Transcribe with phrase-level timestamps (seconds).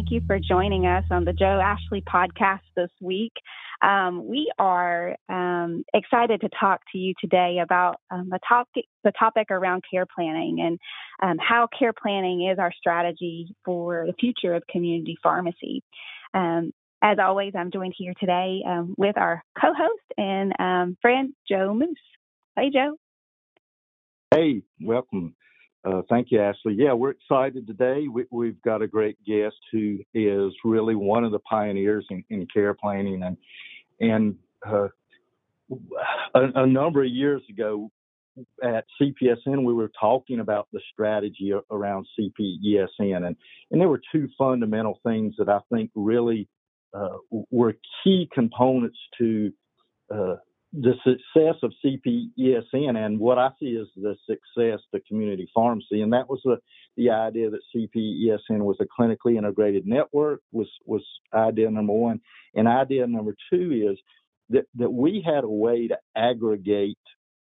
[0.00, 3.34] Thank you for joining us on the Joe Ashley podcast this week.
[3.82, 9.12] Um, we are um, excited to talk to you today about um, the topic the
[9.18, 10.78] topic around care planning and
[11.22, 15.82] um, how care planning is our strategy for the future of community pharmacy.
[16.32, 16.72] Um,
[17.02, 21.98] as always, I'm joined here today um, with our co-host and friend Joe Moose.
[22.56, 22.96] Hey, Joe.
[24.30, 25.34] Hey, welcome.
[25.84, 26.74] Uh, thank you, Ashley.
[26.76, 28.06] Yeah, we're excited today.
[28.08, 32.46] We, have got a great guest who is really one of the pioneers in, in
[32.52, 33.36] care planning, and
[33.98, 34.88] and uh,
[36.34, 37.90] a, a, number of years ago
[38.62, 43.36] at CPESN, we were talking about the strategy around CPESN, and
[43.70, 46.46] and there were two fundamental things that I think really
[46.92, 47.74] uh, were
[48.04, 49.52] key components to
[50.14, 50.36] uh,
[50.72, 56.12] the success of CPESN and what I see is the success of community pharmacy, and
[56.12, 56.58] that was the,
[56.96, 61.02] the idea that CPESN was a clinically integrated network was was
[61.34, 62.20] idea number one,
[62.54, 63.98] and idea number two is
[64.50, 66.98] that that we had a way to aggregate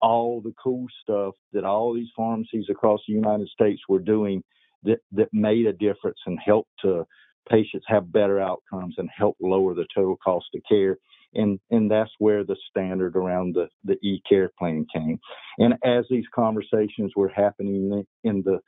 [0.02, 4.42] all the cool stuff that all these pharmacies across the United States were doing
[4.82, 7.06] that that made a difference and helped to
[7.48, 10.98] patients have better outcomes and help lower the total cost of care
[11.36, 15.18] and and that's where the standard around the the e-care plan came.
[15.58, 18.60] And as these conversations were happening in the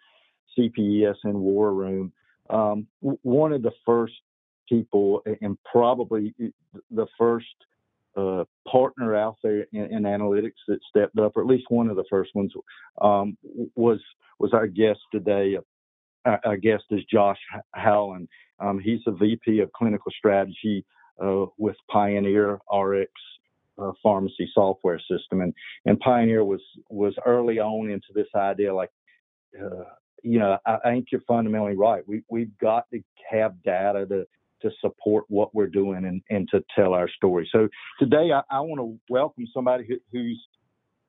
[0.56, 2.12] CPESN war room,
[2.50, 4.14] um, one of the first
[4.68, 6.34] people, and probably
[6.90, 7.46] the first
[8.16, 11.96] uh, partner out there in, in, analytics that stepped up, or at least one of
[11.96, 12.52] the first ones,
[13.00, 13.36] um,
[13.74, 14.00] was
[14.38, 15.56] was our guest today.
[16.24, 17.38] Our, guest is Josh
[17.74, 18.28] Howlin.
[18.60, 20.84] Um, he's the VP of Clinical Strategy
[21.22, 23.10] uh, with Pioneer RX
[23.80, 25.54] uh, pharmacy software system, and
[25.86, 28.74] and Pioneer was was early on into this idea.
[28.74, 28.90] Like,
[29.58, 29.84] uh,
[30.22, 32.02] you know, I, I, think you're fundamentally right.
[32.06, 33.00] We we've got to
[33.30, 34.26] have data to
[34.62, 37.48] to support what we're doing and, and to tell our story.
[37.52, 37.68] So
[37.98, 40.44] today I, I want to welcome somebody who, who's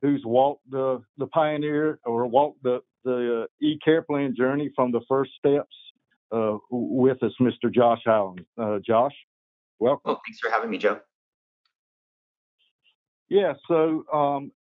[0.02, 5.02] who's walked the the pioneer or walked the the uh, e-care plan journey from the
[5.08, 5.76] first steps
[6.32, 7.74] uh, with us, Mr.
[7.74, 8.46] Josh Howlin.
[8.58, 9.14] Uh, Josh.
[9.80, 10.02] Welcome.
[10.06, 11.00] Well, thanks for having me, Joe.
[13.30, 13.54] Yeah.
[13.68, 14.52] So um,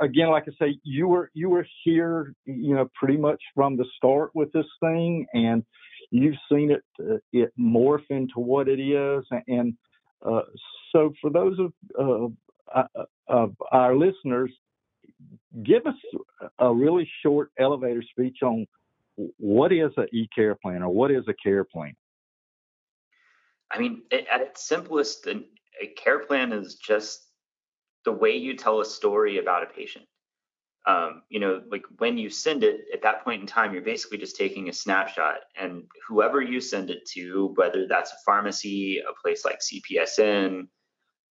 [0.00, 3.86] again, like I say, you were you were here, you know, pretty much from the
[3.96, 5.64] start with this thing, and
[6.10, 9.24] you've seen it uh, it morph into what it is.
[9.46, 9.74] And
[10.26, 10.42] uh,
[10.92, 11.72] so, for those of
[12.74, 14.50] uh, uh of our listeners,
[15.62, 15.94] give us
[16.58, 18.66] a really short elevator speech on
[19.36, 21.94] what is an e-care plan or what is a care plan.
[23.70, 27.20] I mean, at its simplest, a care plan is just
[28.04, 30.06] the way you tell a story about a patient.
[30.86, 34.18] Um, you know, like when you send it at that point in time, you're basically
[34.18, 39.12] just taking a snapshot, and whoever you send it to, whether that's a pharmacy, a
[39.22, 40.60] place like CPESN,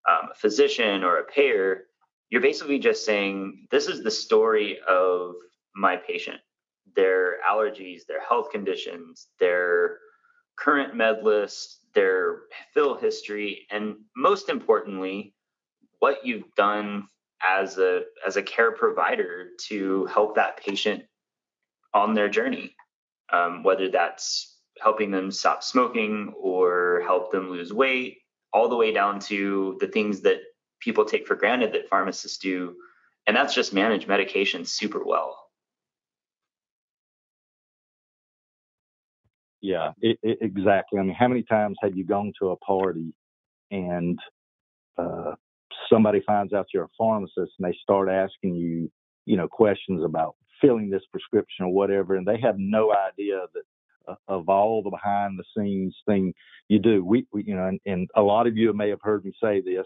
[0.08, 1.86] um, a physician, or a payer,
[2.30, 5.36] you're basically just saying, This is the story of
[5.76, 6.40] my patient,
[6.96, 9.98] their allergies, their health conditions, their
[10.58, 12.42] current med list, their
[12.74, 15.34] fill history, and most importantly,
[16.00, 17.08] what you've done
[17.46, 21.04] as a as a care provider to help that patient
[21.94, 22.76] on their journey,
[23.32, 28.20] um, whether that's helping them stop smoking or help them lose weight,
[28.54, 30.40] all the way down to the things that
[30.80, 32.76] people take for granted that pharmacists do,
[33.28, 35.38] and that's just manage medication super well.
[39.62, 41.00] Yeah, it, it, exactly.
[41.00, 43.14] I mean, how many times have you gone to a party
[43.72, 44.18] and
[44.98, 45.36] uh,
[45.92, 48.90] somebody finds out you're a pharmacist and they start asking you,
[49.26, 53.64] you know, questions about filling this prescription or whatever, and they have no idea that
[54.08, 56.34] uh, of all the behind the scenes thing
[56.68, 57.04] you do.
[57.04, 59.62] We, we you know, and, and, a lot of you may have heard me say
[59.62, 59.86] this.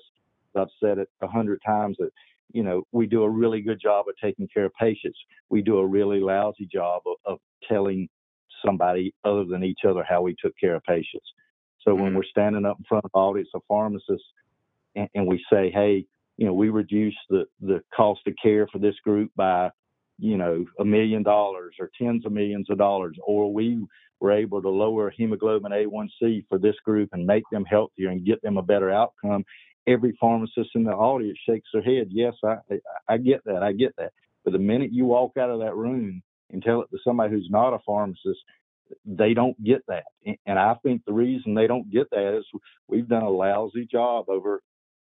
[0.56, 2.12] I've said it a hundred times that
[2.52, 5.18] you know we do a really good job of taking care of patients.
[5.50, 8.08] We do a really lousy job of, of telling
[8.66, 11.28] somebody other than each other how we took care of patients.
[11.82, 12.18] So when mm-hmm.
[12.18, 14.26] we're standing up in front of audience of pharmacists
[14.96, 16.06] and, and we say, hey,
[16.38, 19.70] you know, we reduced the, the cost of care for this group by,
[20.18, 23.86] you know, a million dollars or tens of millions of dollars, or we
[24.20, 28.42] were able to lower hemoglobin A1C for this group and make them healthier and get
[28.42, 29.44] them a better outcome.
[29.86, 32.08] Every pharmacist in the audience shakes their head.
[32.10, 32.58] Yes, I,
[33.08, 33.64] I get that.
[33.64, 34.14] I get that.
[34.44, 36.22] But the minute you walk out of that room
[36.52, 38.40] and tell it to somebody who's not a pharmacist,
[39.06, 40.04] they don't get that.
[40.46, 42.46] And I think the reason they don't get that is
[42.88, 44.62] we've done a lousy job over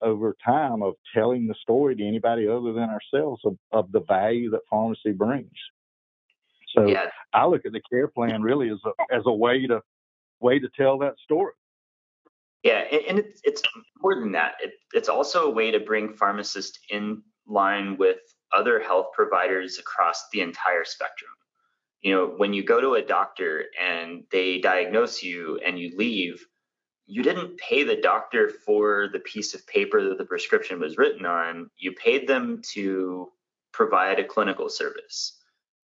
[0.02, 4.50] over time of telling the story to anybody other than ourselves of, of the value
[4.50, 5.50] that pharmacy brings.
[6.74, 7.06] So yeah.
[7.34, 9.82] I look at the care plan really as a as a way to
[10.40, 11.52] way to tell that story.
[12.62, 13.62] Yeah, and it's, it's
[14.00, 14.52] more than that.
[14.62, 18.18] It, it's also a way to bring pharmacists in line with
[18.52, 21.30] other health providers across the entire spectrum.
[22.02, 26.44] You know, when you go to a doctor and they diagnose you and you leave,
[27.06, 31.26] you didn't pay the doctor for the piece of paper that the prescription was written
[31.26, 31.68] on.
[31.76, 33.28] You paid them to
[33.72, 35.38] provide a clinical service.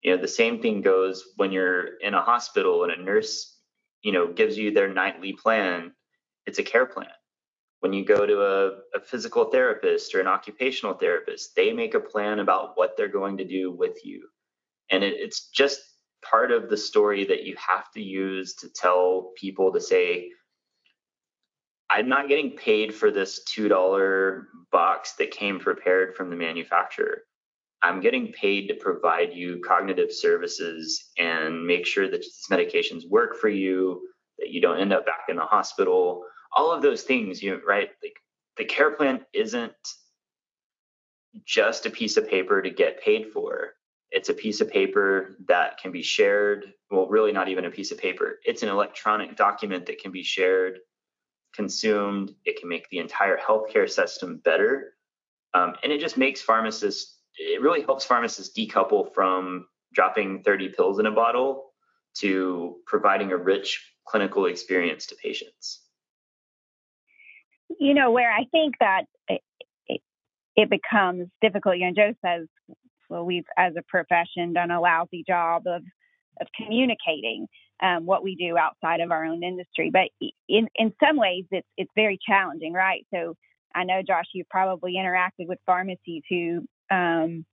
[0.02, 3.58] You know, the same thing goes when you're in a hospital and a nurse,
[4.02, 5.94] you know, gives you their nightly plan.
[6.46, 7.08] It's a care plan.
[7.82, 12.00] When you go to a, a physical therapist or an occupational therapist, they make a
[12.00, 14.28] plan about what they're going to do with you.
[14.92, 15.80] And it, it's just
[16.22, 20.30] part of the story that you have to use to tell people to say,
[21.90, 27.24] I'm not getting paid for this $2 box that came prepared from the manufacturer.
[27.82, 33.38] I'm getting paid to provide you cognitive services and make sure that these medications work
[33.38, 34.02] for you,
[34.40, 36.24] that you don't end up back in the hospital.
[36.56, 37.90] All of those things, you right?
[38.02, 38.18] Like
[38.58, 39.74] the care plan isn't
[41.46, 43.74] just a piece of paper to get paid for.
[44.12, 46.74] It's a piece of paper that can be shared.
[46.90, 48.40] Well, really, not even a piece of paper.
[48.44, 50.80] It's an electronic document that can be shared,
[51.54, 52.34] consumed.
[52.46, 54.96] It can make the entire healthcare system better.
[55.54, 61.00] Um, and it just makes pharmacists it really helps pharmacists decouple from dropping 30 pills
[61.00, 61.72] in a bottle
[62.18, 65.82] to providing a rich clinical experience to patients.
[67.80, 69.42] You know, where I think that it,
[69.88, 70.02] it,
[70.56, 72.48] it becomes difficult, you know, Joe says,
[73.10, 75.84] well, we've, as a profession, done a lousy job of,
[76.42, 77.48] of communicating
[77.82, 79.92] um, what we do outside of our own industry.
[79.92, 80.10] But
[80.48, 83.06] in, in some ways, it's, it's very challenging, right?
[83.14, 83.36] So
[83.76, 87.46] I know, Josh, you've probably interacted with pharmacies who um,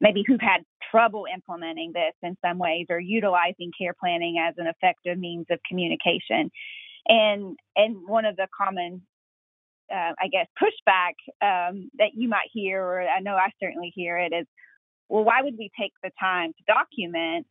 [0.00, 4.66] maybe who've had trouble implementing this in some ways or utilizing care planning as an
[4.66, 6.50] effective means of communication.
[7.06, 9.02] And and one of the common,
[9.92, 14.18] uh, I guess, pushback um, that you might hear, or I know I certainly hear
[14.18, 14.46] it, is,
[15.08, 17.46] well, why would we take the time to document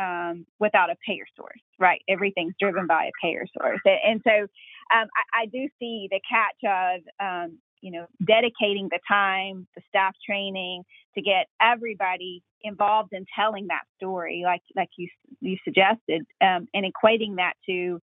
[0.00, 2.00] um, without a payer source, right?
[2.08, 3.80] Everything's driven by a payer source.
[3.84, 8.98] And, so um, I, I, do see the catch of um, you know, dedicating the
[9.08, 10.84] time, the staff training
[11.14, 15.08] to get everybody involved in telling that story, like like you
[15.40, 18.00] you suggested, um, and equating that to,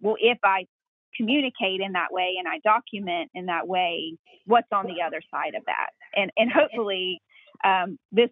[0.00, 0.66] well, if I
[1.16, 4.16] communicate in that way and I document in that way,
[4.46, 7.20] what's on the other side of that, and and hopefully,
[7.64, 8.30] um, this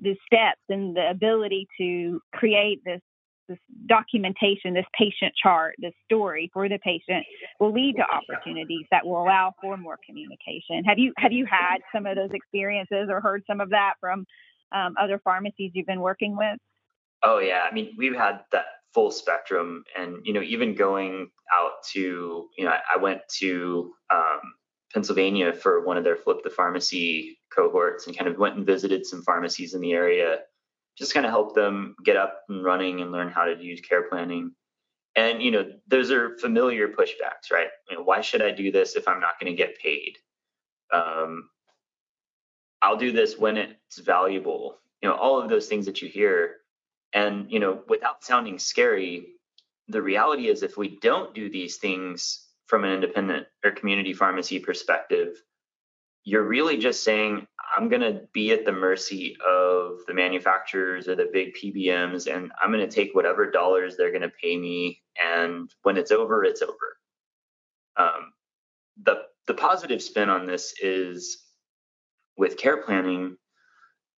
[0.00, 3.00] the steps and the ability to create this
[3.48, 7.24] this documentation, this patient chart, this story for the patient
[7.60, 10.84] will lead to opportunities that will allow for more communication.
[10.84, 14.26] Have you have you had some of those experiences or heard some of that from
[14.72, 16.58] um, other pharmacies you've been working with?
[17.22, 21.82] Oh yeah, I mean we've had that full spectrum, and you know even going out
[21.92, 24.40] to you know I, went to um,
[24.92, 29.06] Pennsylvania for one of their flip the pharmacy cohorts and kind of went and visited
[29.06, 30.38] some pharmacies in the area
[30.96, 34.08] just kind of help them get up and running and learn how to use care
[34.08, 34.52] planning.
[35.16, 37.68] And you know, those are familiar pushbacks, right?
[37.90, 40.16] You know, why should I do this if I'm not going to get paid?
[40.92, 41.48] Um,
[42.82, 44.78] I'll do this when it's valuable.
[45.02, 46.56] You know, all of those things that you hear.
[47.12, 49.28] And you know, without sounding scary,
[49.88, 54.58] the reality is if we don't do these things from an independent or community pharmacy
[54.58, 55.40] perspective,
[56.24, 61.14] you're really just saying I'm going to be at the mercy of the manufacturers or
[61.14, 65.00] the big PBMs, and I'm going to take whatever dollars they're going to pay me.
[65.22, 66.96] And when it's over, it's over.
[67.96, 68.32] Um,
[69.02, 71.44] the the positive spin on this is
[72.36, 73.36] with care planning,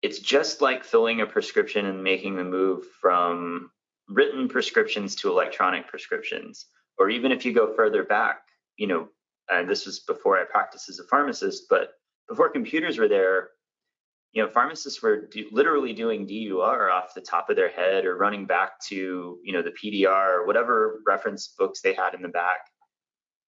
[0.02, 3.70] it's just like filling a prescription and making the move from
[4.08, 6.66] written prescriptions to electronic prescriptions.
[6.98, 8.38] Or even if you go further back,
[8.76, 9.08] you know,
[9.48, 11.90] and this was before I practiced as a pharmacist, but
[12.28, 13.50] before computers were there,
[14.32, 18.16] you know, pharmacists were do, literally doing DUR off the top of their head or
[18.16, 22.28] running back to, you know, the PDR or whatever reference books they had in the
[22.28, 22.58] back.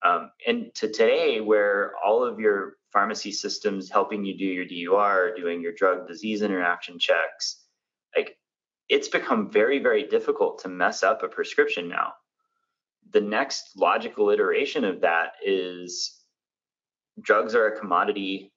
[0.04, 5.35] Um, and to today, where all of your pharmacy systems helping you do your DUR,
[5.37, 7.64] doing your drug disease interaction checks,
[8.16, 8.38] like
[8.88, 12.12] it's become very, very difficult to mess up a prescription now.
[13.12, 16.14] The next logical iteration of that is
[17.20, 18.52] drugs are a commodity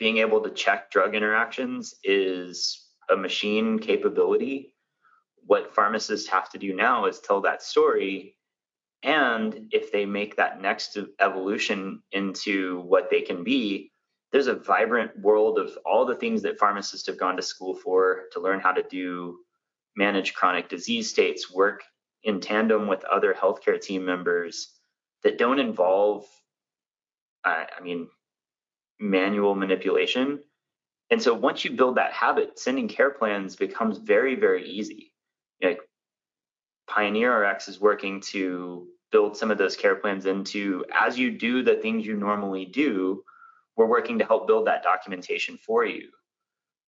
[0.00, 4.74] being able to check drug interactions is a machine capability.
[5.46, 8.34] What pharmacists have to do now is tell that story.
[9.02, 13.92] And if they make that next evolution into what they can be,
[14.32, 18.22] there's a vibrant world of all the things that pharmacists have gone to school for
[18.32, 19.38] to learn how to do
[19.96, 21.82] manage chronic disease states, work
[22.22, 24.72] in tandem with other healthcare team members
[25.24, 26.24] that don't involve,
[27.44, 28.08] uh, I mean,
[29.00, 30.40] manual manipulation.
[31.10, 35.12] And so once you build that habit, sending care plans becomes very, very easy.
[35.62, 35.80] Like
[36.88, 41.76] PioneerRx is working to build some of those care plans into as you do the
[41.76, 43.24] things you normally do,
[43.76, 46.08] we're working to help build that documentation for you.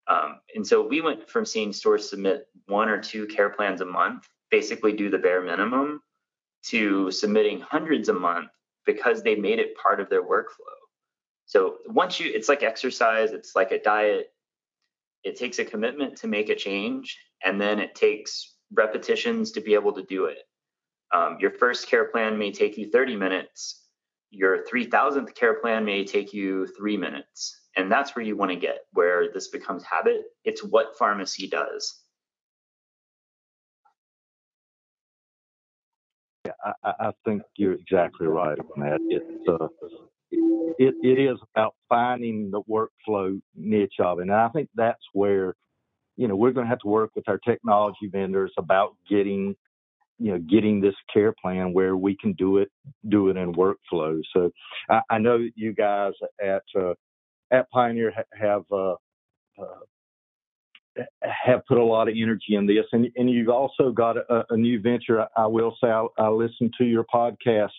[0.07, 3.85] Um, and so we went from seeing stores submit one or two care plans a
[3.85, 6.01] month, basically do the bare minimum,
[6.63, 8.49] to submitting hundreds a month
[8.85, 10.80] because they made it part of their workflow.
[11.51, 14.27] So once you, it's like exercise, it's like a diet.
[15.25, 19.73] It takes a commitment to make a change, and then it takes repetitions to be
[19.73, 20.37] able to do it.
[21.13, 23.83] Um, your first care plan may take you 30 minutes.
[24.29, 27.59] Your 3000th care plan may take you three minutes.
[27.75, 30.21] And that's where you want to get, where this becomes habit.
[30.45, 32.01] It's what pharmacy does.
[36.45, 39.01] Yeah, I, I think you're exactly right on that.
[39.09, 39.67] It's uh,
[40.31, 44.23] it, it is about finding the workflow niche of it.
[44.23, 45.55] And I think that's where,
[46.17, 49.55] you know, we're going to have to work with our technology vendors about getting,
[50.19, 52.69] you know, getting this care plan where we can do it,
[53.09, 54.21] do it in workflow.
[54.33, 54.51] So
[54.89, 56.93] I, I know you guys at, uh,
[57.51, 58.95] at Pioneer have uh,
[59.61, 59.81] uh,
[61.21, 64.57] have put a lot of energy in this, and and you've also got a, a
[64.57, 65.25] new venture.
[65.37, 67.69] I will say I, I listened to your podcast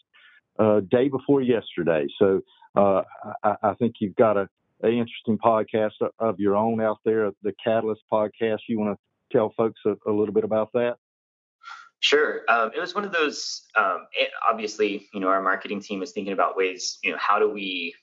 [0.58, 2.40] uh, day before yesterday, so
[2.76, 3.02] uh,
[3.42, 4.48] I, I, think you've got a,
[4.82, 8.60] a, interesting podcast of your own out there, the Catalyst podcast.
[8.68, 10.96] You want to tell folks a, a little bit about that?
[12.00, 12.40] Sure.
[12.48, 13.62] Um, it was one of those.
[13.76, 16.98] Um, it, obviously, you know, our marketing team is thinking about ways.
[17.02, 17.94] You know, how do we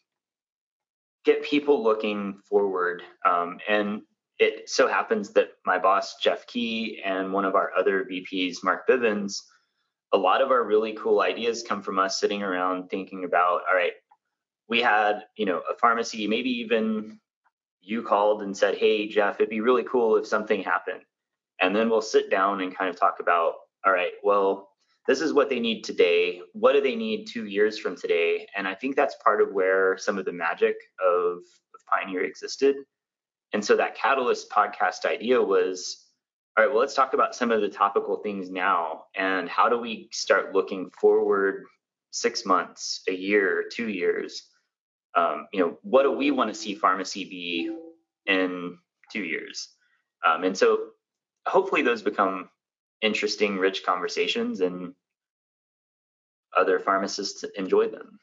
[1.25, 3.03] get people looking forward.
[3.25, 4.01] Um, and
[4.37, 8.87] it so happens that my boss, Jeff Key, and one of our other VPs, Mark
[8.87, 9.33] Bivens,
[10.13, 13.75] a lot of our really cool ideas come from us sitting around thinking about, all
[13.75, 13.93] right,
[14.67, 17.19] we had, you know, a pharmacy, maybe even
[17.81, 21.01] you called and said, hey, Jeff, it'd be really cool if something happened.
[21.61, 23.53] And then we'll sit down and kind of talk about,
[23.85, 24.69] all right, well,
[25.07, 26.41] this is what they need today.
[26.53, 28.47] What do they need two years from today?
[28.55, 32.75] And I think that's part of where some of the magic of, of Pioneer existed.
[33.53, 36.05] And so that Catalyst podcast idea was
[36.57, 39.05] all right, well, let's talk about some of the topical things now.
[39.15, 41.63] And how do we start looking forward
[42.11, 44.43] six months, a year, two years?
[45.15, 47.75] Um, you know, what do we want to see pharmacy be
[48.25, 48.77] in
[49.11, 49.69] two years?
[50.25, 50.89] Um, and so
[51.47, 52.49] hopefully those become
[53.01, 54.93] interesting, rich conversations, and
[56.57, 58.19] other pharmacists enjoy them.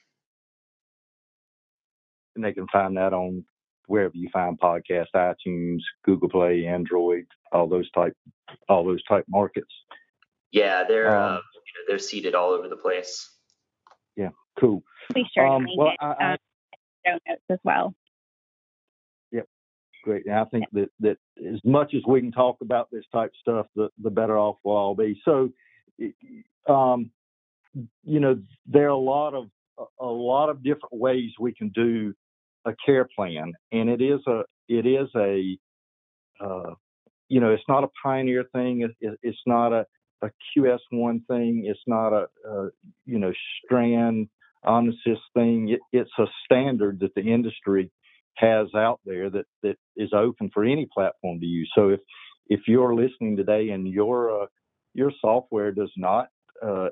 [2.35, 3.45] And they can find that on
[3.87, 8.16] wherever you find podcasts, iTunes, Google Play, Android, all those type,
[8.69, 9.73] all those type markets.
[10.52, 13.31] Yeah, they're um, uh, you know, they're seated all over the place.
[14.16, 14.83] Yeah, cool.
[15.14, 16.38] Be sure um, to link well, it I, I, um,
[17.07, 17.95] show notes as well.
[19.33, 19.47] Yep,
[20.05, 20.26] great.
[20.26, 23.37] And I think that that as much as we can talk about this type of
[23.40, 25.21] stuff, the the better off we'll all be.
[25.25, 25.50] So,
[26.69, 27.11] um,
[28.05, 29.49] you know, there are a lot of
[30.00, 32.14] a lot of different ways we can do
[32.67, 35.59] a care plan, and it is a it is a
[36.45, 36.75] uh,
[37.29, 38.83] you know it's not a pioneer thing.
[39.01, 39.87] It, it's not a
[40.23, 41.65] a QS1 thing.
[41.67, 42.69] It's not a, a
[43.05, 43.33] you know
[43.65, 44.29] strand
[44.65, 45.71] omnisys thing.
[45.71, 47.91] It, it's a standard that the industry
[48.37, 51.71] has out there that that is open for any platform to use.
[51.75, 52.01] So if
[52.49, 54.47] if you're listening today and your uh,
[54.95, 56.29] your software does not
[56.65, 56.89] uh,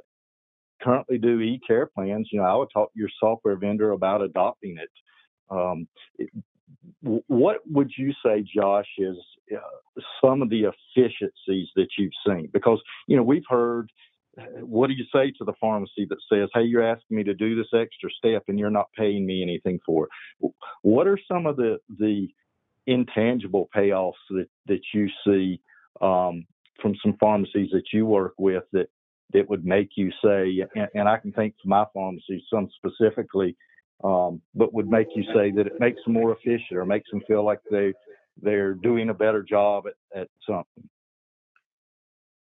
[0.82, 4.76] currently do e-care plans, you know, I would talk to your software vendor about adopting
[4.78, 4.90] it.
[5.50, 5.86] Um,
[7.02, 9.16] what would you say, Josh, is
[9.54, 9.58] uh,
[10.22, 12.48] some of the efficiencies that you've seen?
[12.52, 13.90] Because you know we've heard.
[14.62, 17.54] What do you say to the pharmacy that says, "Hey, you're asking me to do
[17.54, 20.08] this extra step, and you're not paying me anything for
[20.40, 20.50] it"?
[20.82, 22.28] What are some of the the
[22.86, 25.60] intangible payoffs that that you see
[26.00, 26.46] um,
[26.80, 28.88] from some pharmacies that you work with that
[29.32, 33.56] that would make you say, and, and I can think for my pharmacy, some specifically,
[34.04, 37.22] um, but would make you say that it makes them more efficient or makes them
[37.26, 37.94] feel like they
[38.42, 40.88] they're doing a better job at, at something.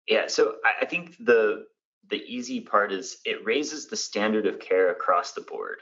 [0.08, 1.66] Yeah, so I think the
[2.10, 5.80] the easy part is it raises the standard of care across the board,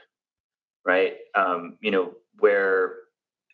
[0.84, 1.14] right?
[1.34, 2.94] Um, you know, where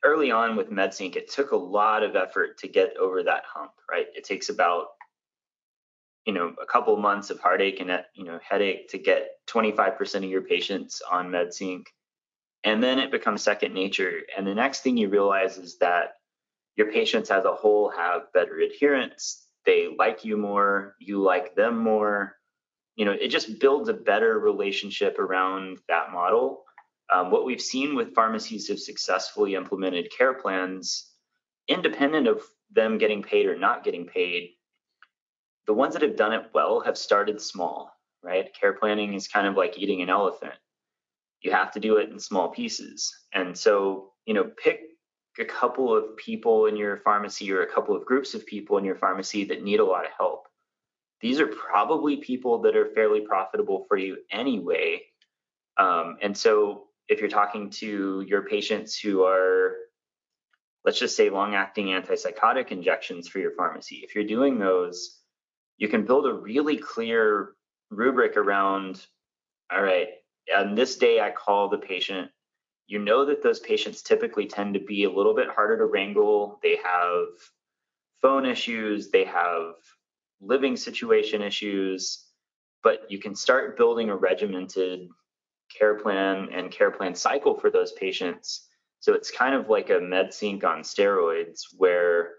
[0.04, 3.72] early on with MedSync, it took a lot of effort to get over that hump,
[3.90, 4.06] right?
[4.14, 4.86] It takes about
[6.24, 10.24] you know a couple months of heartache and you know headache to get 25% of
[10.24, 11.84] your patients on MedSync,
[12.64, 14.20] and then it becomes second nature.
[14.36, 16.14] And the next thing you realize is that
[16.76, 21.78] your patients as a whole have better adherence, they like you more, you like them
[21.78, 22.36] more.
[22.96, 26.64] You know, it just builds a better relationship around that model.
[27.12, 31.10] Um, what we've seen with pharmacies who've successfully implemented care plans,
[31.68, 34.50] independent of them getting paid or not getting paid,
[35.66, 37.92] the ones that have done it well have started small,
[38.22, 38.52] right?
[38.54, 40.54] Care planning is kind of like eating an elephant.
[41.42, 43.12] You have to do it in small pieces.
[43.34, 44.80] And so, you know, pick
[45.38, 48.84] a couple of people in your pharmacy or a couple of groups of people in
[48.84, 50.46] your pharmacy that need a lot of help.
[51.20, 55.02] These are probably people that are fairly profitable for you anyway.
[55.78, 59.74] Um, and so, if you're talking to your patients who are,
[60.84, 65.18] let's just say, long acting antipsychotic injections for your pharmacy, if you're doing those,
[65.78, 67.52] you can build a really clear
[67.90, 69.04] rubric around
[69.72, 70.08] all right,
[70.56, 72.30] on this day, I call the patient
[72.92, 76.58] you know that those patients typically tend to be a little bit harder to wrangle.
[76.62, 77.24] They have
[78.20, 79.76] phone issues, they have
[80.42, 82.26] living situation issues,
[82.82, 85.08] but you can start building a regimented
[85.74, 88.68] care plan and care plan cycle for those patients.
[89.00, 92.32] So it's kind of like a MedSync on steroids where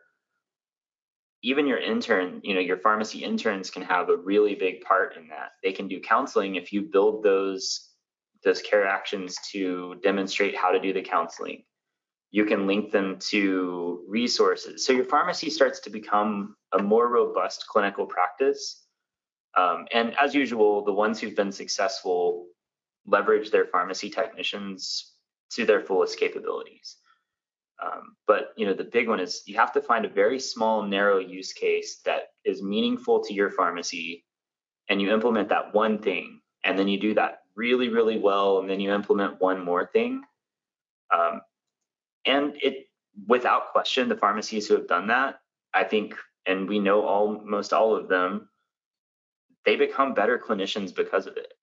[1.42, 5.28] even your intern, you know, your pharmacy interns can have a really big part in
[5.30, 5.54] that.
[5.64, 7.93] They can do counseling if you build those
[8.44, 11.64] those care actions to demonstrate how to do the counseling.
[12.32, 14.86] You can link them to resources.
[14.86, 18.86] So your pharmacy starts to become a more robust clinical practice.
[19.56, 22.48] Um, and as usual, the ones who've been successful
[23.06, 25.14] leverage their pharmacy technicians
[25.52, 26.98] to their fullest capabilities.
[27.84, 30.84] Um, but you know the big one is you have to find a very small,
[30.84, 34.26] narrow use case that is meaningful to your pharmacy,
[34.90, 38.70] and you implement that one thing, and then you do that really, really well, and
[38.70, 40.24] then you implement one more thing.
[41.14, 41.42] Um,
[42.26, 42.88] and it,
[43.28, 45.40] without question, the pharmacies who have done that,
[45.74, 48.50] I think, and we know almost all of them,
[49.66, 51.54] they become better clinicians because of it.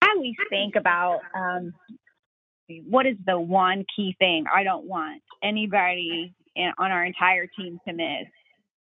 [0.00, 1.72] I always think about um,
[2.88, 7.78] what is the one key thing I don't want anybody in, on our entire team
[7.86, 8.26] to miss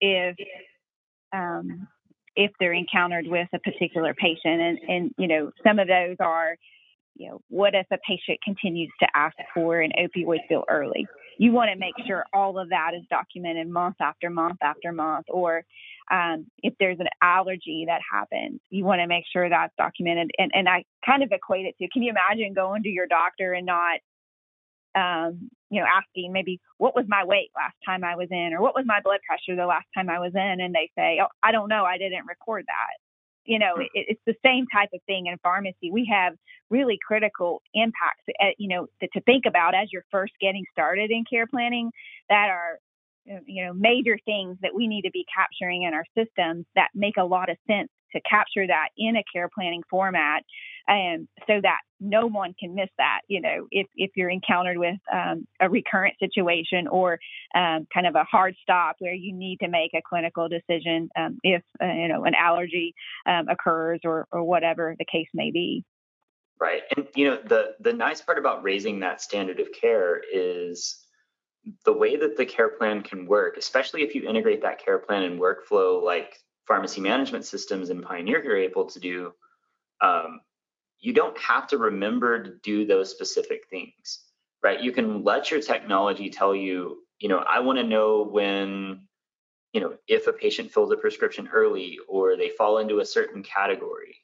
[0.01, 0.37] if
[1.33, 1.89] um,
[2.41, 4.61] if they're encountered with a particular patient.
[4.63, 6.57] And, and, you know, some of those are,
[7.17, 11.07] you know, what if a patient continues to ask for an opioid pill early?
[11.37, 15.27] You want to make sure all of that is documented month after month after month.
[15.29, 15.65] Or
[16.11, 20.31] um, if there's an allergy that happens, you want to make sure that's documented.
[20.39, 23.53] And, and I kind of equate it to can you imagine going to your doctor
[23.53, 24.01] and not
[24.95, 28.61] um, you know, asking maybe what was my weight last time I was in, or
[28.61, 31.29] what was my blood pressure the last time I was in, and they say, oh,
[31.43, 32.99] I don't know, I didn't record that.
[33.45, 33.83] You know, hmm.
[33.95, 35.91] it, it's the same type of thing in pharmacy.
[35.91, 36.35] We have
[36.69, 40.65] really critical impacts, at, eh, you know, to, to think about as you're first getting
[40.73, 41.91] started in care planning
[42.29, 42.79] that are
[43.31, 46.89] uh, you know major things that we need to be capturing in our systems that
[46.95, 50.43] make a lot of sense to capture that in a care planning format
[50.91, 53.21] um, so that no one can miss that.
[53.29, 57.19] You know, if if you're encountered with um, a recurrent situation or
[57.55, 61.39] um, kind of a hard stop where you need to make a clinical decision um,
[61.43, 62.95] if uh, you know an allergy
[63.27, 65.85] um, occurs or or whatever the case may be.
[66.61, 71.07] Right, and you know the the nice part about raising that standard of care is
[71.85, 75.23] the way that the care plan can work, especially if you integrate that care plan
[75.23, 79.33] and workflow like pharmacy management systems and Pioneer are able to do.
[80.01, 80.41] Um,
[81.01, 84.21] you don't have to remember to do those specific things,
[84.63, 84.81] right?
[84.81, 89.07] You can let your technology tell you, you know, I want to know when,
[89.73, 93.43] you know, if a patient fills a prescription early or they fall into a certain
[93.43, 94.17] category.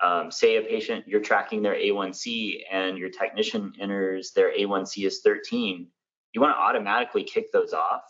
[0.00, 5.20] Um, say a patient, you're tracking their A1C and your technician enters their A1C is
[5.22, 5.88] 13.
[6.34, 8.02] You want to automatically kick those off.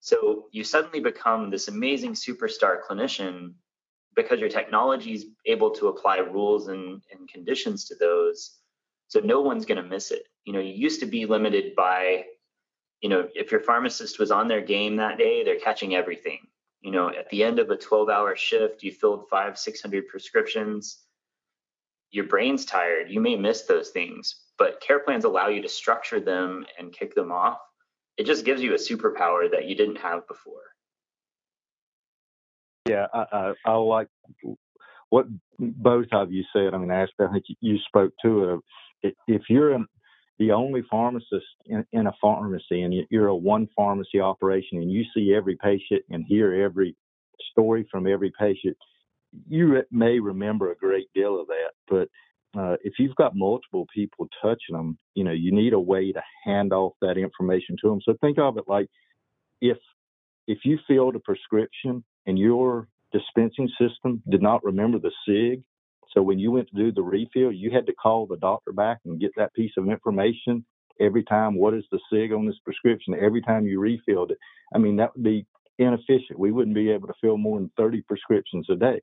[0.00, 3.54] So you suddenly become this amazing superstar clinician
[4.16, 8.58] because your technology is able to apply rules and, and conditions to those
[9.08, 10.24] so no one's going to miss it.
[10.44, 12.24] You know you used to be limited by
[13.00, 16.38] you know if your pharmacist was on their game that day they're catching everything.
[16.80, 20.98] You know at the end of a 12 hour shift you filled five 600 prescriptions
[22.12, 26.20] your brain's tired you may miss those things but care plans allow you to structure
[26.20, 27.58] them and kick them off.
[28.16, 30.62] It just gives you a superpower that you didn't have before
[32.86, 34.08] yeah, I, I, I like
[35.10, 35.26] what
[35.58, 36.74] both of you said.
[36.74, 38.62] I mean, Ashley, I think you spoke to
[39.02, 39.14] it.
[39.28, 39.86] If you're an,
[40.38, 45.04] the only pharmacist in, in a pharmacy and you're a one pharmacy operation and you
[45.14, 46.96] see every patient and hear every
[47.52, 48.76] story from every patient,
[49.48, 51.70] you may remember a great deal of that.
[51.88, 52.08] But
[52.58, 56.22] uh, if you've got multiple people touching them, you know, you need a way to
[56.44, 58.00] hand off that information to them.
[58.04, 58.88] So think of it like
[59.60, 59.78] if
[60.46, 65.62] if you filled a prescription and your dispensing system did not remember the SIG,
[66.16, 68.98] so when you went to do the refill, you had to call the doctor back
[69.04, 70.64] and get that piece of information
[70.98, 71.56] every time.
[71.56, 73.14] What is the SIG on this prescription?
[73.20, 74.38] Every time you refilled it.
[74.74, 75.46] I mean, that would be
[75.78, 76.38] inefficient.
[76.38, 79.00] We wouldn't be able to fill more than 30 prescriptions a day.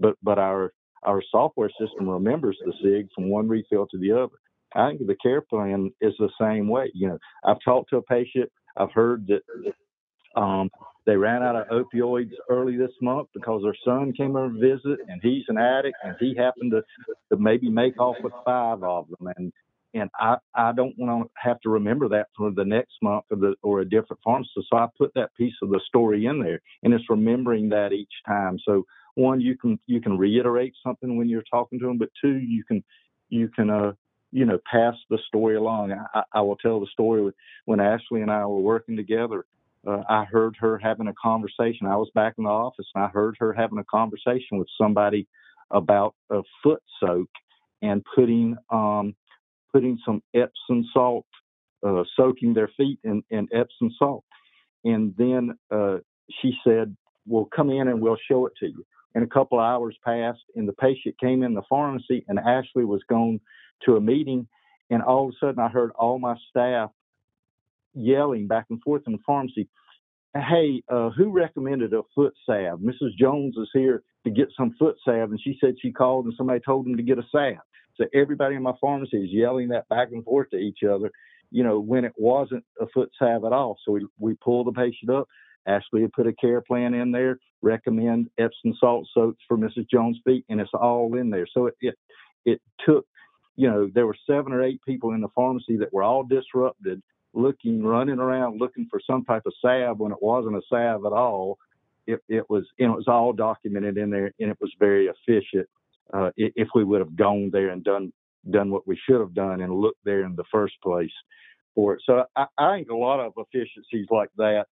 [0.00, 0.72] But but our
[1.04, 4.34] our software system remembers the SIG from one refill to the other.
[4.74, 6.90] I think the care plan is the same way.
[6.94, 8.50] You know, I've talked to a patient.
[8.76, 9.42] I've heard that
[10.40, 10.68] um,
[11.06, 15.00] they ran out of opioids early this month because their son came over to visit,
[15.08, 16.82] and he's an addict, and he happened to,
[17.32, 19.52] to maybe make off with five of them, and
[19.94, 23.36] and I I don't want to have to remember that for the next month or
[23.38, 24.68] the or a different pharmacist.
[24.70, 28.12] So I put that piece of the story in there, and it's remembering that each
[28.26, 28.58] time.
[28.64, 32.38] So one, you can you can reiterate something when you're talking to them, but two,
[32.38, 32.84] you can
[33.30, 33.92] you can uh
[34.32, 35.92] you know pass the story along.
[35.92, 37.32] I, I will tell the story
[37.64, 39.44] when Ashley and I were working together.
[39.86, 41.86] Uh, I heard her having a conversation.
[41.86, 45.28] I was back in the office, and I heard her having a conversation with somebody
[45.70, 47.28] about a foot soak
[47.82, 49.14] and putting um,
[49.72, 51.26] putting some Epsom salt,
[51.86, 54.24] uh, soaking their feet in, in Epsom salt.
[54.84, 55.98] And then uh,
[56.40, 56.96] she said,
[57.26, 60.42] "Well, come in and we'll show it to you." And a couple of hours passed,
[60.56, 63.40] and the patient came in the pharmacy, and Ashley was going
[63.84, 64.48] to a meeting,
[64.90, 66.90] and all of a sudden I heard all my staff
[67.96, 69.68] yelling back and forth in the pharmacy,
[70.34, 72.80] "Hey, uh, who recommended a foot salve?
[72.80, 73.16] Mrs.
[73.18, 76.60] Jones is here to get some foot salve, and she said she called and somebody
[76.60, 77.58] told them to get a salve."
[77.96, 81.10] So everybody in my pharmacy is yelling that back and forth to each other,
[81.50, 83.78] you know, when it wasn't a foot salve at all.
[83.84, 85.28] So we we pull the patient up.
[85.66, 89.90] Ashley had put a care plan in there, recommend Epsom salt soaps for Mrs.
[89.90, 91.46] Jones' feet, and it's all in there.
[91.52, 91.94] So it, it
[92.44, 93.06] it took,
[93.56, 97.02] you know, there were seven or eight people in the pharmacy that were all disrupted,
[97.36, 101.12] looking, running around looking for some type of salve when it wasn't a salve at
[101.12, 101.58] all.
[102.06, 105.68] It, it was, and it was all documented in there, and it was very efficient.
[106.14, 108.12] Uh, if we would have gone there and done
[108.50, 111.10] done what we should have done and looked there in the first place
[111.74, 112.02] for it.
[112.06, 114.66] So I, I think a lot of efficiencies like that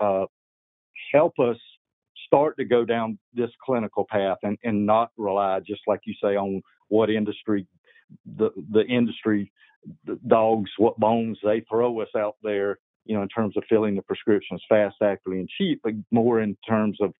[0.00, 0.24] uh,
[1.12, 1.56] help us
[2.26, 6.36] start to go down this clinical path and, and not rely just like you say
[6.36, 7.66] on what industry
[8.36, 9.52] the the industry
[10.26, 14.02] dogs what bones they throw us out there you know in terms of filling the
[14.02, 17.12] prescriptions fast accurately and cheap but more in terms of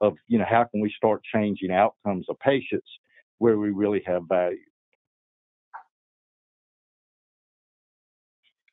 [0.00, 2.88] of you know how can we start changing outcomes of patients
[3.38, 4.56] where we really have value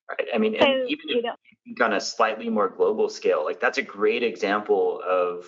[0.09, 1.35] right i mean so, even if, know,
[1.81, 3.45] on a slightly more global scale.
[3.45, 5.45] Like that's a great example of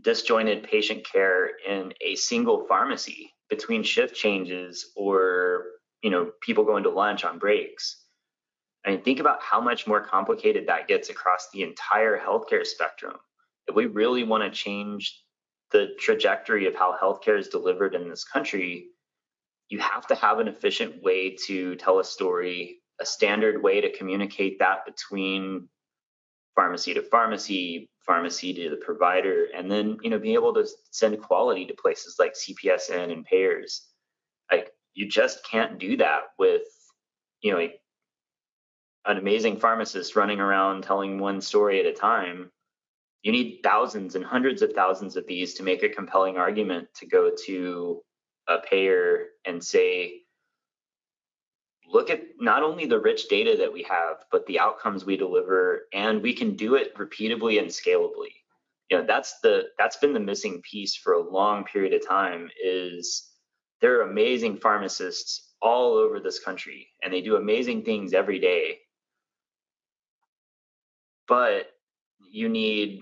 [0.00, 5.64] disjointed patient care in a single pharmacy between shift changes or
[6.04, 7.96] you know people going to lunch on breaks.
[8.84, 13.16] I mean, think about how much more complicated that gets across the entire healthcare spectrum.
[13.66, 15.24] If we really want to change
[15.72, 18.88] the trajectory of how healthcare is delivered in this country,
[19.70, 23.96] you have to have an efficient way to tell a story a standard way to
[23.96, 25.68] communicate that between
[26.54, 31.20] pharmacy to pharmacy, pharmacy to the provider, and then you know being able to send
[31.20, 33.88] quality to places like CPESN and payers.
[34.52, 36.62] Like you just can't do that with
[37.40, 37.68] you know
[39.06, 42.50] an amazing pharmacist running around telling one story at a time.
[43.22, 47.06] You need thousands and hundreds of thousands of these to make a compelling argument to
[47.06, 48.02] go to
[48.48, 50.22] a payer and say,
[51.86, 55.86] look at not only the rich data that we have, but the outcomes we deliver,
[55.92, 58.32] and we can do it repeatably and scalably.
[58.90, 62.50] You know, that's the that's been the missing piece for a long period of time.
[62.62, 63.30] Is
[63.84, 68.78] there are amazing pharmacists all over this country, and they do amazing things every day.
[71.28, 71.66] But
[72.32, 73.00] you need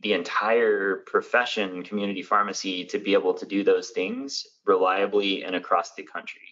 [0.00, 5.94] the entire profession, community pharmacy, to be able to do those things reliably and across
[5.94, 6.48] the country.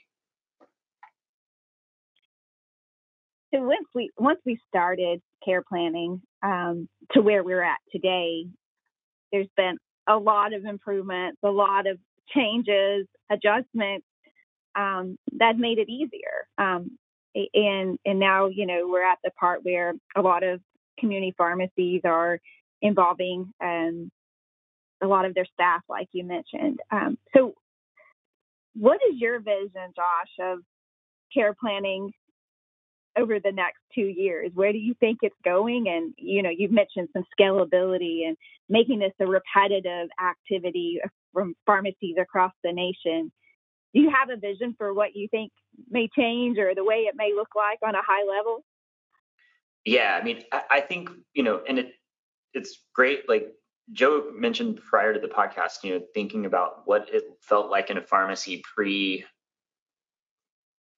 [3.53, 8.47] So once we once we started care planning um, to where we're at today,
[9.33, 14.07] there's been a lot of improvements, a lot of changes, adjustments
[14.75, 16.47] um, that made it easier.
[16.59, 16.99] Um,
[17.35, 20.61] and and now you know we're at the part where a lot of
[20.99, 22.39] community pharmacies are
[22.83, 24.11] involving um,
[25.03, 26.81] a lot of their staff, like you mentioned.
[26.91, 27.55] Um, so,
[28.75, 30.59] what is your vision, Josh, of
[31.33, 32.13] care planning
[33.17, 34.51] over the next two years?
[34.55, 35.89] Where do you think it's going?
[35.89, 38.37] And you know, you've mentioned some scalability and
[38.69, 41.01] making this a repetitive activity
[41.33, 43.33] from pharmacies across the nation.
[43.95, 45.53] Do you have a vision for what you think
[45.91, 48.65] may change or the way it may look like on a high level?
[49.85, 51.93] Yeah, I mean, I, think you know, and it
[52.55, 53.29] it's great.
[53.29, 53.53] Like
[53.93, 57.99] Joe mentioned prior to the podcast, you know, thinking about what it felt like in
[57.99, 59.25] a pharmacy pre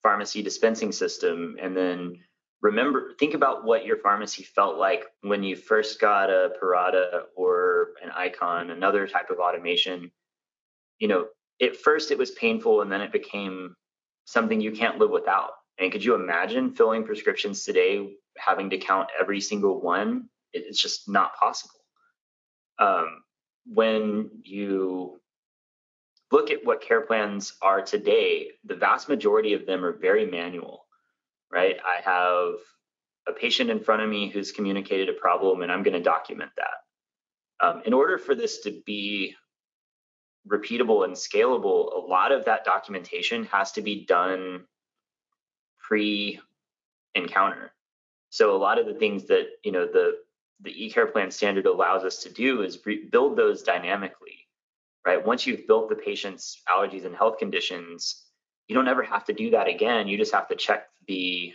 [0.04, 2.20] pharmacy dispensing system, and then
[2.62, 7.88] remember think about what your pharmacy felt like when you first got a Parata or
[8.02, 10.12] an Eyecon, another type of automation.
[11.00, 11.26] You know,
[11.60, 13.74] at first it was painful, and then it became
[14.26, 15.50] something you can't live without.
[15.78, 20.28] And could you imagine filling prescriptions today, having to count every single one?
[20.52, 21.80] It's just not possible.
[22.78, 23.22] Um,
[23.66, 25.20] when you
[26.34, 30.84] look at what care plans are today, the vast majority of them are very manual,
[31.52, 31.76] right?
[31.84, 32.54] I have
[33.28, 36.50] a patient in front of me who's communicated a problem, and I'm going to document
[36.56, 37.64] that.
[37.64, 39.36] Um, in order for this to be
[40.48, 44.64] repeatable and scalable, a lot of that documentation has to be done
[45.86, 46.40] pre
[47.14, 47.72] encounter.
[48.30, 50.16] So a lot of the things that you know the
[50.62, 54.43] the eCare plan standard allows us to do is re- build those dynamically,
[55.06, 55.24] right?
[55.24, 58.24] Once you've built the patient's allergies and health conditions,
[58.68, 60.08] you don't ever have to do that again.
[60.08, 61.52] You just have to check the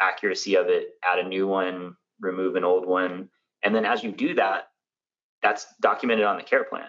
[0.00, 3.28] accuracy of it, add a new one, remove an old one,
[3.62, 4.68] and then as you do that,
[5.42, 6.88] that's documented on the care plan.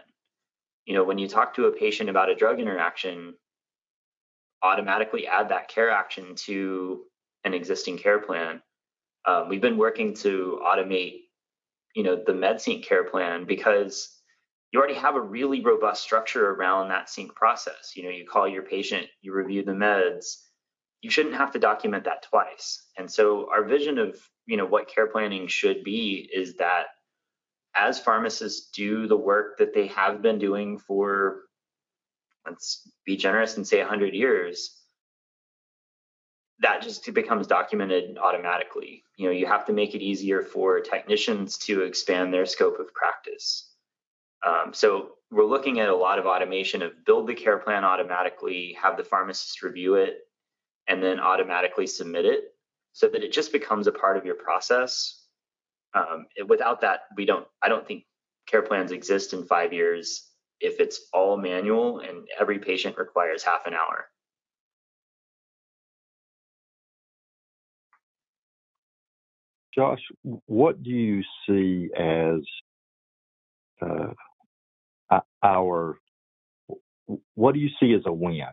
[0.86, 3.34] You know, when you talk to a patient about a drug interaction,
[4.62, 7.04] automatically add that care action to
[7.44, 8.62] an existing care plan.
[9.26, 11.22] Um, we've been working to automate,
[11.96, 14.10] you know, the MedSync care plan because
[14.74, 17.94] you already have a really robust structure around that sync process.
[17.96, 20.38] You know, you call your patient, you review the meds.
[21.02, 22.84] You shouldn't have to document that twice.
[22.98, 26.86] And so our vision of, you know, what care planning should be is that
[27.76, 31.42] as pharmacists do the work that they have been doing for
[32.46, 34.80] let's be generous and say 100 years
[36.60, 41.58] that just becomes documented automatically you know you have to make it easier for technicians
[41.58, 43.73] to expand their scope of practice
[44.46, 48.78] um, so we're looking at a lot of automation of build the care plan automatically
[48.82, 50.20] have the pharmacist review it
[50.88, 52.56] and then automatically submit it
[52.92, 55.26] so that it just becomes a part of your process
[55.94, 58.04] um, without that we don't i don't think
[58.48, 60.30] care plans exist in five years
[60.64, 64.06] if it's all manual and every patient requires half an hour.
[69.76, 70.00] Josh,
[70.46, 72.40] what do you see as
[73.82, 74.14] uh,
[75.44, 75.98] our
[77.36, 78.44] what do you see as a win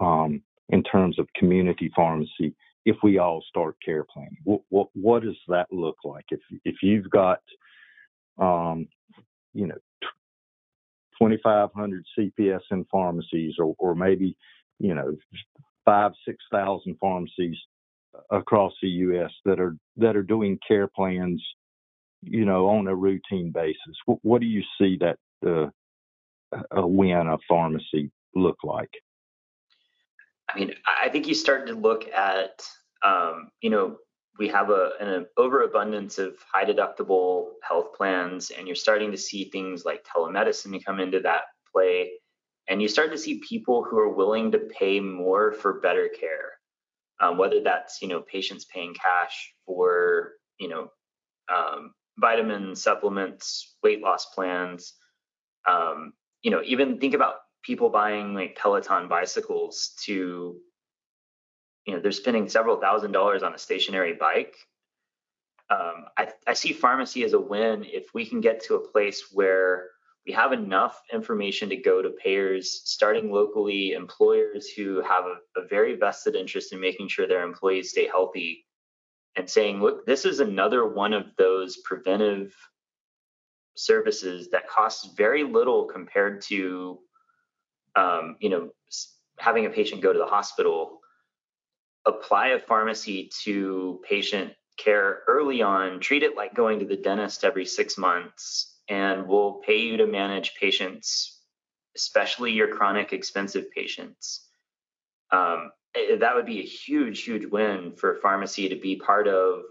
[0.00, 2.54] um, in terms of community pharmacy
[2.86, 4.38] if we all start care planning?
[4.44, 7.40] What, what, what does that look like if if you've got
[8.38, 8.88] um,
[9.52, 9.76] you know
[11.20, 14.36] 2,500 CPESN pharmacies, or, or maybe,
[14.78, 15.16] you know,
[15.84, 17.56] five, 6,000 pharmacies
[18.30, 19.30] across the U.S.
[19.44, 21.42] that are that are doing care plans,
[22.22, 23.96] you know, on a routine basis.
[24.06, 25.70] What, what do you see that uh,
[26.70, 28.90] a win of pharmacy look like?
[30.52, 32.62] I mean, I think you start to look at,
[33.04, 33.98] um, you know,
[34.38, 39.44] we have a, an overabundance of high deductible health plans, and you're starting to see
[39.44, 42.10] things like telemedicine come into that play.
[42.68, 46.52] And you start to see people who are willing to pay more for better care,
[47.20, 50.90] um, whether that's you know patients paying cash for you know
[51.54, 54.94] um, vitamins, supplements, weight loss plans.
[55.68, 60.56] Um, you know, even think about people buying like Peloton bicycles to
[61.86, 64.56] you know they're spending several thousand dollars on a stationary bike.
[65.70, 69.26] Um, I, I, see pharmacy as a win if we can get to a place
[69.32, 69.86] where
[70.26, 75.68] we have enough information to go to payers, starting locally, employers who have a, a,
[75.68, 78.66] very vested interest in making sure their employees stay healthy,
[79.36, 82.52] and saying, look, this is another one of those preventive
[83.84, 86.98] services that costs very little compared to,
[87.96, 88.70] um, you know,
[89.38, 91.00] having a patient go to the hospital
[92.06, 97.44] apply a pharmacy to patient care early on, treat it like going to the dentist
[97.44, 101.40] every six months, and we'll pay you to manage patients,
[101.96, 104.48] especially your chronic expensive patients.
[105.30, 109.62] Um, eh, that would be a huge, huge win for pharmacy to be part of,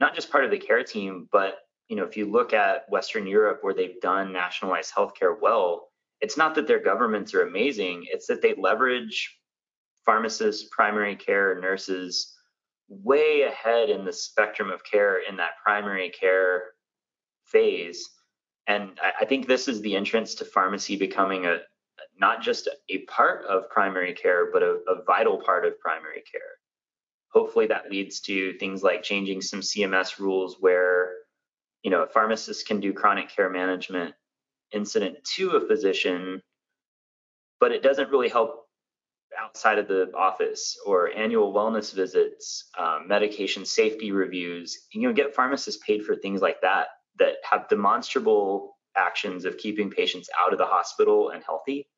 [0.00, 3.26] not just part of the care team, but you know, if you look at Western
[3.26, 5.88] Europe where they've done nationalized healthcare well,
[6.20, 9.36] it's not that their governments are amazing; it's that they leverage
[10.04, 12.34] pharmacists, primary care nurses
[12.88, 16.64] way ahead in the spectrum of care in that primary care
[17.44, 18.08] phase.
[18.66, 21.58] And I, I think this is the entrance to pharmacy becoming a
[22.18, 26.58] not just a part of primary care, but a, a vital part of primary care.
[27.30, 31.12] hopefully that leads to things like changing some CMS rules where,
[31.88, 34.14] you know, a pharmacist can do chronic care management
[34.74, 36.42] incident to a physician,
[37.60, 38.66] but it doesn't really help
[39.40, 44.78] outside of the office or annual wellness visits, um, medication safety reviews.
[44.92, 46.88] You know, get pharmacists paid for things like that
[47.20, 51.88] that have demonstrable actions of keeping patients out of the hospital and healthy.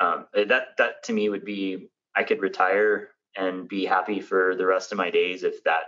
[0.00, 4.64] Um, that that to me would be I could retire and be happy for the
[4.64, 5.82] rest of my days if that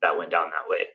[0.00, 0.86] that went down that way.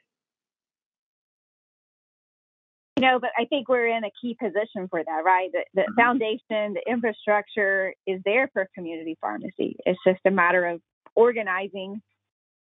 [2.97, 5.51] You know, but I think we're in a key position for that, right?
[5.51, 5.93] The, the mm-hmm.
[5.93, 9.77] foundation, the infrastructure is there for community pharmacy.
[9.85, 10.81] It's just a matter of
[11.13, 12.01] organizing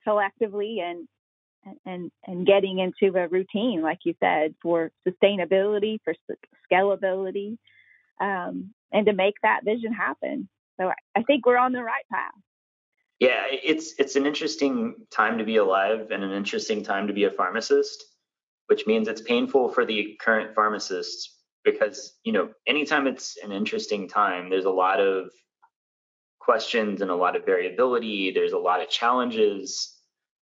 [0.03, 1.07] collectively and
[1.85, 6.13] and and getting into a routine, like you said, for sustainability, for
[6.71, 7.57] scalability,
[8.21, 10.47] um, and to make that vision happen.
[10.79, 12.31] So I think we're on the right path.
[13.19, 17.23] Yeah, it's it's an interesting time to be alive and an interesting time to be
[17.23, 18.05] a pharmacist,
[18.67, 24.07] which means it's painful for the current pharmacists because you know anytime it's an interesting
[24.07, 25.29] time, there's a lot of
[26.39, 28.31] questions and a lot of variability.
[28.31, 29.97] There's a lot of challenges,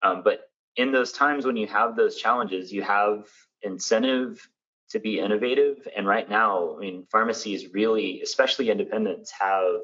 [0.04, 0.42] um, but
[0.76, 3.28] in those times when you have those challenges, you have
[3.62, 4.46] incentive
[4.90, 5.88] to be innovative.
[5.96, 9.82] And right now, I mean, pharmacies really, especially independents, have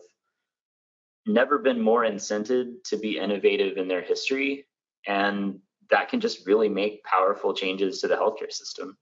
[1.26, 4.66] never been more incented to be innovative in their history.
[5.08, 5.60] And
[5.92, 8.98] that can just really make powerful changes to the healthcare system.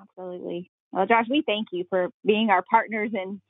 [0.00, 0.70] Absolutely.
[0.92, 3.40] Well, Josh, we thank you for being our partners in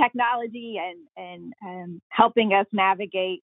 [0.00, 3.42] technology and and um, helping us navigate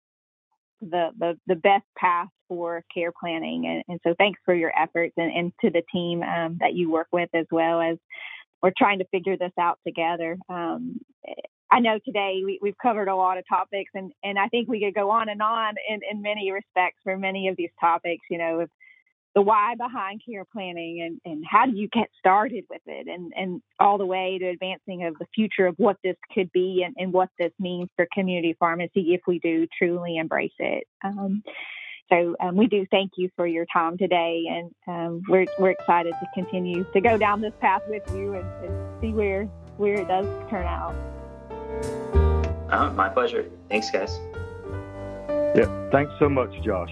[0.82, 3.66] the, the the best path for care planning.
[3.66, 6.92] And, and so, thanks for your efforts and, and to the team um, that you
[6.92, 7.98] work with as well as
[8.62, 10.38] we're trying to figure this out together.
[10.50, 11.00] Um,
[11.72, 14.80] I know today we, have covered a lot of topics, and, and I think we
[14.80, 18.24] could go on and on in, in many respects for many of these topics.
[18.30, 18.66] You know,
[19.36, 23.34] the why behind care planning and, and how do you get started with it, and,
[23.36, 26.96] and all the way to advancing of the future of what this could be and,
[26.98, 30.88] and what this means for community pharmacy if we do truly embrace it.
[31.04, 31.44] Um,
[32.10, 36.14] so um, we do thank you for your time today, and um, we're we're excited
[36.14, 40.08] to continue to go down this path with you and, and see where where it
[40.08, 40.96] does turn out.
[42.70, 43.46] Uh, my pleasure.
[43.70, 44.20] Thanks, guys.
[45.56, 46.92] Yeah, thanks so much, Josh.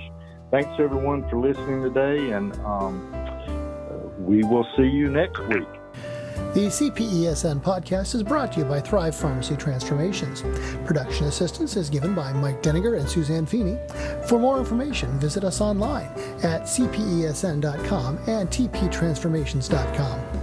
[0.52, 5.68] Thanks everyone for listening today, and um, uh, we will see you next week.
[6.56, 10.42] The CPESN podcast is brought to you by Thrive Pharmacy Transformations.
[10.86, 13.78] Production assistance is given by Mike Denninger and Suzanne Feeney.
[14.28, 16.08] For more information, visit us online
[16.44, 20.35] at cpesn.com and tptransformations.com.